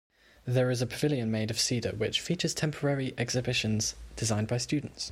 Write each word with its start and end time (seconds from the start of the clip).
There 0.45 0.71
is 0.71 0.81
a 0.81 0.87
pavilion 0.87 1.29
made 1.29 1.51
of 1.51 1.59
cedar 1.59 1.91
which 1.91 2.21
features 2.21 2.55
temporary 2.55 3.13
exhibitions 3.19 3.93
designed 4.15 4.47
by 4.47 4.57
students. 4.57 4.99